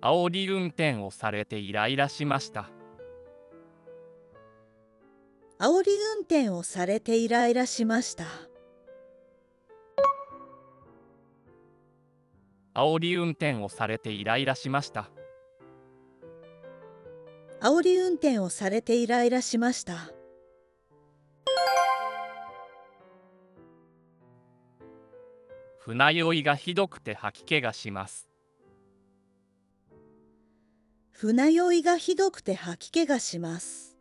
[0.00, 2.70] 煽り運転をされてイライラしました。
[5.58, 8.26] 煽り運転をされてイライラしました。
[12.74, 15.10] 煽り運転をされてイライラしました。
[17.60, 20.12] 煽り運転をされてイライラしました。
[25.88, 28.28] 船酔いがひどくて吐き気がします
[31.20, 33.98] 船酔いがひどくて吐き気がします。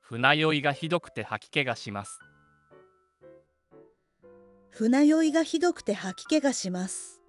[0.00, 2.18] 船酔いがひどくて吐き気がします。
[4.70, 7.22] 船酔いがひどくて吐き気がします。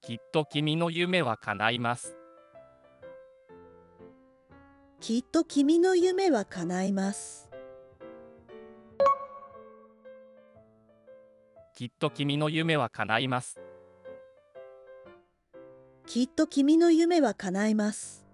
[0.00, 2.16] きっと君の夢は叶います。
[5.02, 7.43] きっと君の夢は叶います
[11.76, 13.60] きっと君の夢は叶います。
[16.06, 18.24] きっと君の夢は叶います。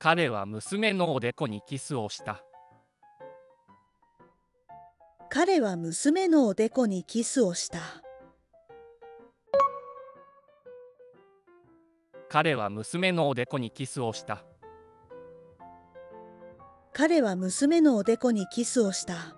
[0.00, 2.42] 彼は娘のおでこにキスをした。
[5.30, 7.78] 彼は娘のおでこにキスをした。
[12.28, 14.44] 彼は娘のおでこにキスをした
[16.98, 19.36] 彼は娘のおでこにキスをした。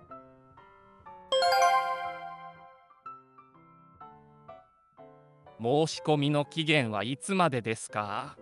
[5.61, 8.37] 申し込みの期限はいつまでですか？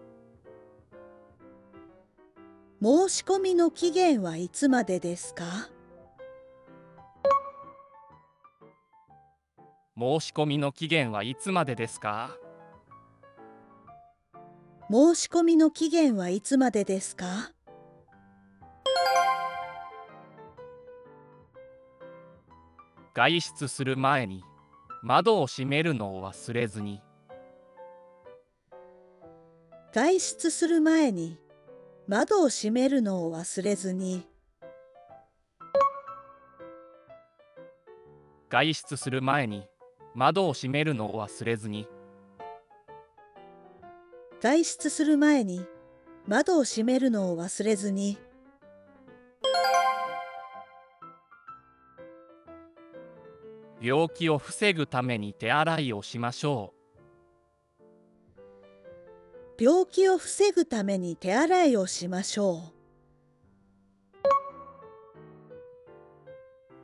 [2.79, 5.45] 申し込みの期限はいつまでですか？
[9.97, 12.38] 申し込みの期限はいつまでですか？
[14.91, 17.51] 申し込みの期限はいつまでですか？
[23.17, 24.44] 外出する前に
[25.01, 27.01] 窓を閉めるのを忘れずに。
[29.91, 31.39] 外出する前に
[32.07, 34.23] 窓を閉めるのを忘れずに。
[38.51, 39.67] 外出する前に
[40.13, 41.88] 窓を閉めるのを忘れずに。
[44.39, 45.66] 外出する前に
[46.27, 48.19] 窓を閉めるのを忘れずに
[53.88, 56.74] 病気を防ぐために手洗いをしましょ
[59.58, 62.74] 病気を防ぐために手洗いをしましょ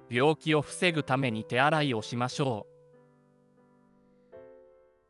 [0.09, 0.15] う。
[0.15, 2.67] 病気を防ぐために手洗いをしましょ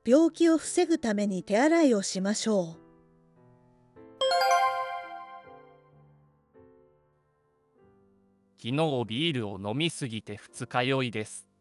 [0.04, 2.68] 病気を防ぐために手洗いをしましょうう。
[8.58, 8.74] 昨日
[9.06, 11.53] ビールを飲みすぎて二日酔いです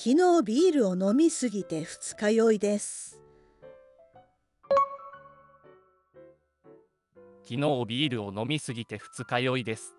[0.00, 3.20] 昨日ビールを飲みすぎて二日酔いです。
[7.42, 9.96] 昨日ビールを飲みすぎて二日酔いです。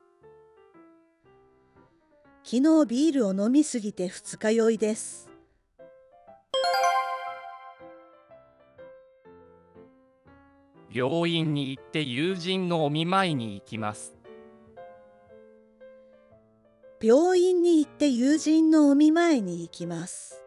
[2.46, 5.30] 昨日ビールを飲みすぎて二日酔いです。
[10.90, 14.16] 病院に行って友人のお見舞いに行きます
[17.02, 20.44] 病院に行って友人のお見舞いに行きます。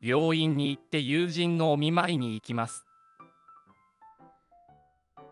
[0.00, 2.84] 病院に行って友人のお見舞いに行きます。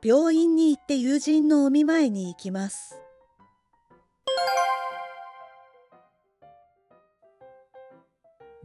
[0.03, 3.01] 病院に行って友人のお見舞いに行きます。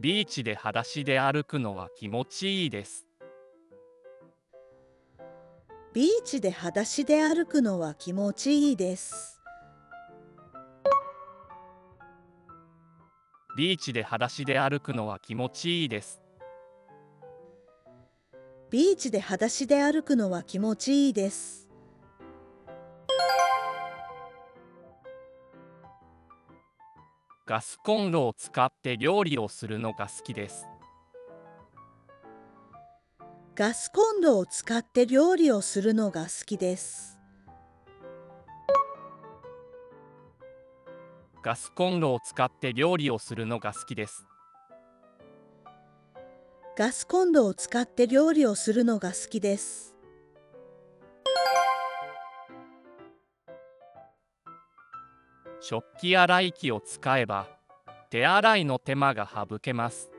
[0.00, 3.06] ビーチで裸足で歩くのは気持ちいいです
[5.94, 9.42] ビーチで裸足で歩くのは気持ちいいです。
[13.58, 16.22] ビーチで裸足で歩くのは気持ちいいです。
[18.70, 21.68] ビーチで裸足で歩くのは気持ちいいです。
[27.44, 30.68] ガスコンロを使って料理をするのが好きです
[33.62, 37.16] ガスコンロを使って料理をするのが好きです。
[41.44, 44.26] ガスコンロを使って料理をするのが好きです。
[46.76, 49.94] ガスコンロを使って料理をするのが好きです。
[55.60, 57.46] 食器洗い機を使えば
[58.10, 60.11] 手洗いの手間が省けます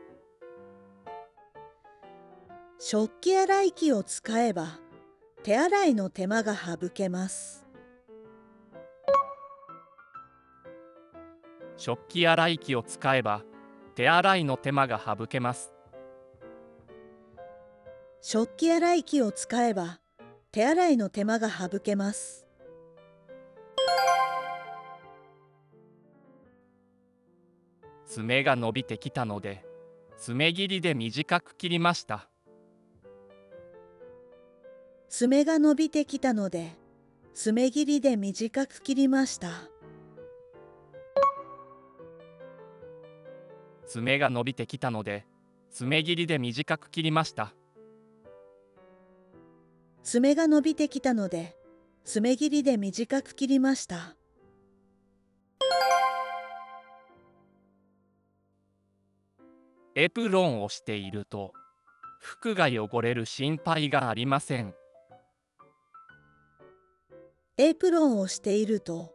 [2.86, 4.78] 食器洗い機を使えば
[5.42, 7.66] 手洗いの手間が省けます。
[11.78, 13.44] 食器洗い機を使えば
[13.96, 15.72] 手洗いの手間が省けます
[18.20, 20.02] 食器洗い機を使えば
[20.52, 22.46] 手洗いの手間が省けます。
[28.06, 29.64] 爪が伸びてきたので
[30.18, 32.28] 爪切りで短く切りました
[35.16, 36.72] 爪が伸びてきたので
[37.36, 39.52] 爪切りで短く切りました。
[43.86, 45.28] 爪が伸びてきたので
[45.70, 47.54] 爪切りで短く切りました
[50.02, 51.56] 爪が伸びてきたので
[52.04, 54.16] 爪切りで短く切りました。
[59.94, 61.54] エプロンをしていると
[62.20, 64.74] 服が汚れる心配がありません
[67.56, 69.14] エプロンをしていると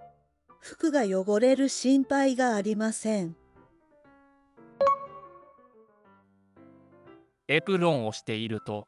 [0.61, 3.35] 服が汚れる心配がありません。
[7.49, 8.87] エプロンをしていると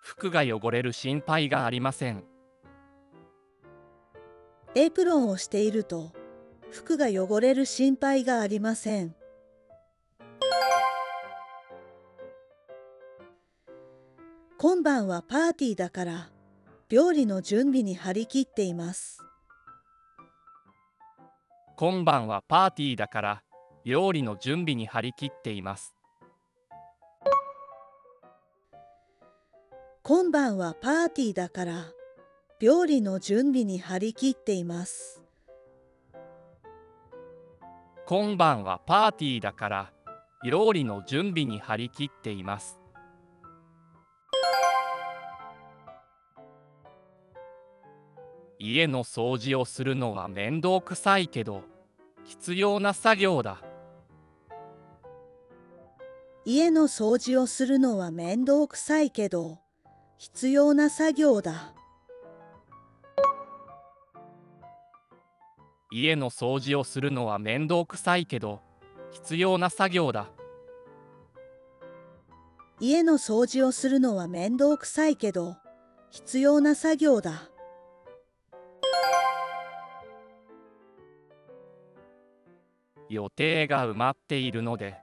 [0.00, 2.24] 服が汚れる心配がありません
[4.76, 6.12] エプロンをしていると
[6.70, 9.14] 服が汚れる心配がありません。
[14.56, 16.30] 今晩はパーティーだから
[16.88, 19.18] 料理の準備に張り切っています。
[21.76, 23.42] 今晩はパーティーだから
[23.84, 25.94] 料理の準備に張り切っています
[30.02, 31.84] 今晩はパーティーだから
[32.60, 35.20] 料理の準備に張り切っています。
[38.06, 39.92] 今晩はパーティーだから
[40.44, 42.78] 料理の準備に張り切っています
[48.58, 51.62] 家の掃除をするのは面倒くさいけど
[52.24, 53.62] 必要な作業だ
[56.44, 59.58] 家の掃除をするのは面倒くさいけど
[60.16, 61.74] 必要な作業だ。
[65.90, 68.60] 家の掃除をするのは面倒くさいけど
[69.12, 70.28] 必要な作業だ
[72.80, 75.56] 家の掃除をするのは面倒くさいけど
[76.10, 77.50] 必要な作業だ。
[83.08, 84.96] 予定が埋まっているので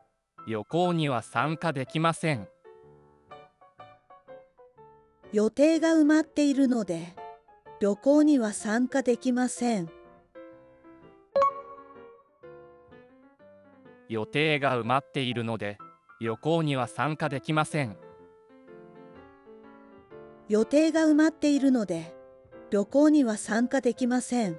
[0.48, 2.48] 旅行には参加できません
[5.32, 7.16] 予定が埋まっているので
[7.80, 9.90] 旅行には参加できません。
[14.10, 15.78] 予定が埋まっているので
[16.20, 17.98] 旅行には参加できません
[20.50, 22.14] 予定が埋まっているので
[22.70, 24.58] 旅行には参加できません。